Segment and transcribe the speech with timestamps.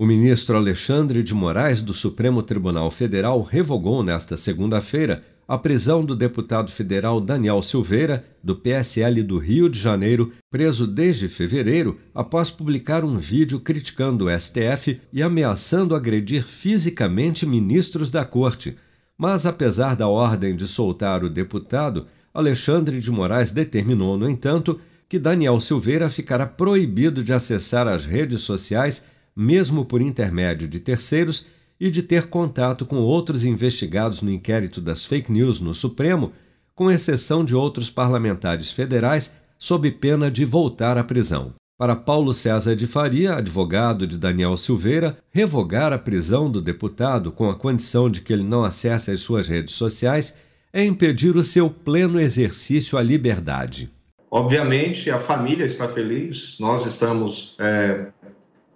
[0.00, 6.16] O ministro Alexandre de Moraes do Supremo Tribunal Federal revogou nesta segunda-feira a prisão do
[6.16, 13.04] deputado federal Daniel Silveira, do PSL do Rio de Janeiro, preso desde fevereiro após publicar
[13.04, 18.76] um vídeo criticando o STF e ameaçando agredir fisicamente ministros da corte.
[19.18, 25.18] Mas, apesar da ordem de soltar o deputado, Alexandre de Moraes determinou, no entanto, que
[25.18, 29.04] Daniel Silveira ficará proibido de acessar as redes sociais
[29.34, 31.46] mesmo por intermédio de terceiros,
[31.80, 36.32] e de ter contato com outros investigados no inquérito das fake news no Supremo,
[36.74, 41.54] com exceção de outros parlamentares federais, sob pena de voltar à prisão.
[41.78, 47.48] Para Paulo César de Faria, advogado de Daniel Silveira, revogar a prisão do deputado com
[47.48, 50.36] a condição de que ele não acesse as suas redes sociais
[50.72, 53.90] é impedir o seu pleno exercício à liberdade.
[54.30, 58.06] Obviamente, a família está feliz, nós estamos é,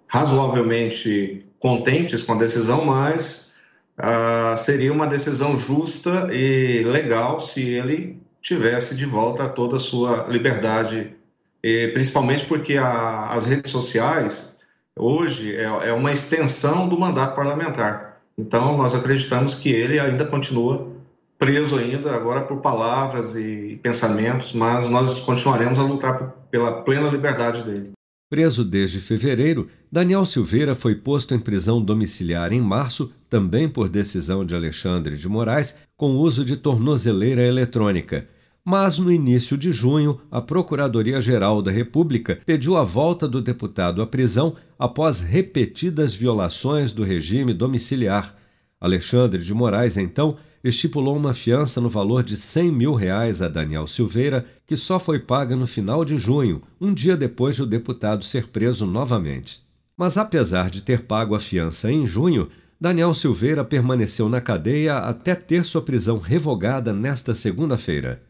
[0.07, 3.53] razoavelmente contentes com a decisão, mas
[3.97, 10.27] ah, seria uma decisão justa e legal se ele tivesse de volta toda a sua
[10.29, 11.15] liberdade,
[11.63, 14.57] e principalmente porque a, as redes sociais
[14.95, 18.21] hoje é, é uma extensão do mandato parlamentar.
[18.37, 20.93] Então, nós acreditamos que ele ainda continua
[21.37, 27.63] preso ainda agora por palavras e pensamentos, mas nós continuaremos a lutar pela plena liberdade
[27.63, 27.94] dele.
[28.27, 34.43] Preso desde fevereiro, Daniel Silveira foi posto em prisão domiciliar em março, também por decisão
[34.43, 38.27] de Alexandre de Moraes, com uso de tornozeleira eletrônica.
[38.63, 44.07] Mas no início de junho, a Procuradoria-Geral da República pediu a volta do deputado à
[44.07, 48.35] prisão após repetidas violações do regime domiciliar.
[48.81, 50.35] Alexandre de Moraes, então,
[50.67, 55.19] estipulou uma fiança no valor de 100 mil reais a Daniel Silveira, que só foi
[55.19, 59.63] paga no final de junho, um dia depois de o deputado ser preso novamente.
[59.95, 62.49] Mas apesar de ter pago a fiança em junho,
[62.81, 68.23] Daniel Silveira permaneceu na cadeia até ter sua prisão revogada nesta segunda-feira.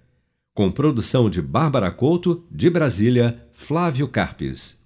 [0.54, 4.85] Com produção de Bárbara Couto, de Brasília, Flávio Carpes.